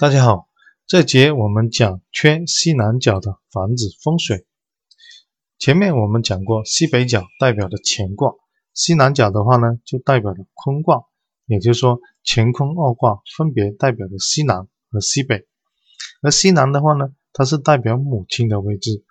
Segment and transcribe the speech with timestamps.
[0.00, 0.48] 大家好，
[0.86, 4.46] 这节我们讲缺西南角的房子风水。
[5.58, 8.32] 前面我们讲过，西北角代表的乾卦，
[8.72, 11.02] 西南角的话呢，就代表了坤卦。
[11.46, 15.48] 也就是说，乾坤二卦分别代表着西南和西北。
[16.22, 19.04] 而西南的话呢，它是代表母亲的位置，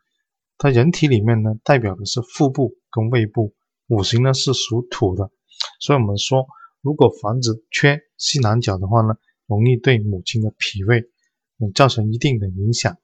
[0.58, 3.54] 它人体里面呢，代表的是腹部跟胃部。
[3.88, 5.32] 五行呢是属土的，
[5.82, 6.48] 所以我们说，
[6.80, 9.16] 如果房子缺西南角的话呢，
[9.48, 11.10] 容易对母亲的脾胃
[11.74, 12.98] 造成一定的影响。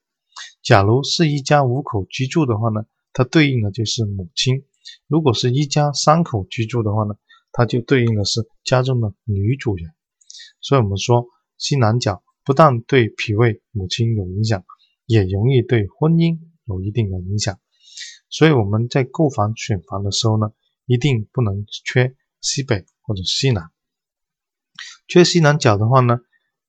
[0.61, 4.63] 假如是一家五口居住的话呢，它对应的就是母亲；
[5.07, 7.15] 如果是一家三口居住的话呢，
[7.51, 9.91] 它就对应的是家中的女主人。
[10.61, 11.27] 所以我们说，
[11.57, 14.65] 西南角不但对脾胃、母亲有影响，
[15.05, 17.59] 也容易对婚姻有一定的影响。
[18.29, 20.51] 所以我们在购房选房的时候呢，
[20.85, 23.69] 一定不能缺西北或者西南，
[25.07, 26.19] 缺西南角的话呢，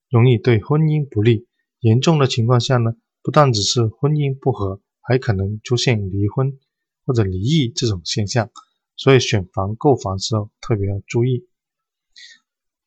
[0.09, 1.47] 容易对婚姻不利。
[1.81, 6.59] 严重的情况下呢，不但只是婚姻不和，还可能出现离婚
[7.05, 8.51] 或者离异这种现象。
[8.97, 11.49] 所以选房购房时候特别要注意。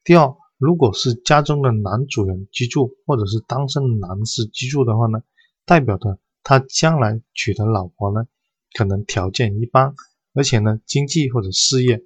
[0.03, 5.19] 第二，如果是家中的男主人居住，或者是单身男士居住的话呢，
[5.65, 8.27] 代表的他将来娶的老婆呢，
[8.73, 9.93] 可能条件一般。
[10.33, 12.05] 而且呢，经济或者事业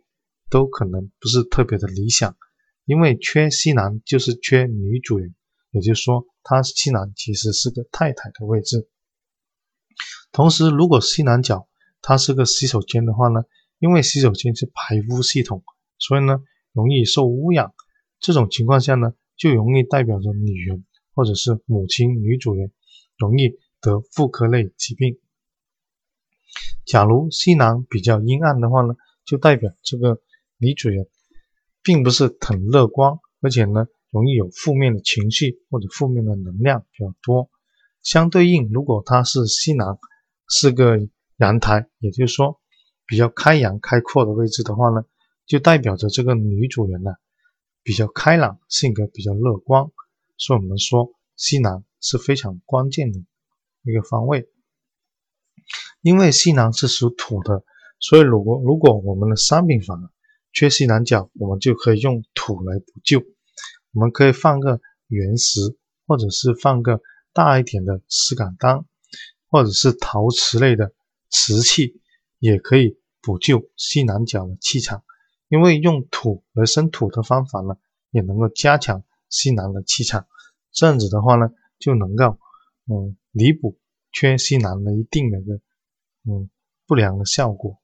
[0.50, 2.36] 都可能不是特别的理想，
[2.92, 5.34] 因为缺西南就是缺女主人，
[5.72, 8.90] 也就是说，他西南其实是个太太的位置。
[10.34, 11.70] 同时，如果西南角
[12.02, 13.44] 它是个洗手间的话呢，
[13.80, 15.64] 因为洗手间是排污系统，
[16.00, 17.72] 所以呢容易受污染。
[18.20, 22.74] 这种情况下呢，就容易代表着女人或者是母亲、女主人
[23.18, 25.18] 容易得妇科类疾病。
[26.86, 30.22] 假如西南比较阴暗的话呢，就代表这个
[30.58, 31.08] 女主人
[31.84, 37.50] 并不是很乐观，而且呢容易有负面的情绪或者负面的能量比较多。
[38.02, 39.98] 相对应，如果它是西南
[40.48, 40.98] 是个
[41.38, 42.60] 阳台，也就是说
[43.06, 45.04] 比较开阳开阔的位置的话呢，
[45.46, 47.12] 就代表着这个女主人呢
[47.84, 49.86] 比较开朗，性格比较乐观。
[50.38, 53.20] 所以我们说西南是非常关键的
[53.84, 54.50] 一个方位。
[56.02, 57.64] 因为西南是属土的，
[58.00, 60.12] 所以如果如果我们的商品房
[60.54, 63.24] 缺西南角，我们就可以用土来补救。
[63.94, 65.60] 我们可以放个原石，
[66.08, 67.02] 或者是放个
[67.34, 68.86] 大一点的石敢当，
[69.50, 70.94] 或者是陶瓷类的
[71.30, 72.02] 瓷器，
[72.40, 75.04] 也可以补救西南角的气场。
[75.48, 77.76] 因为用土来生土的方法呢，
[78.12, 80.28] 也能够加强西南的气场。
[80.72, 82.40] 这样子的话呢，就能够
[82.86, 83.78] 嗯弥补
[84.12, 85.60] 缺西南的一定的个。
[86.24, 86.52] 嗯，
[86.86, 87.82] 不良的效果，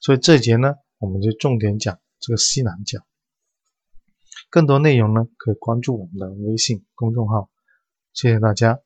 [0.00, 3.00] 所以这节呢，我们就重点讲这个西南角。
[4.50, 7.50] 更多内容呢，可以关注我们的微信公众号。
[8.12, 8.80] 谢谢大家。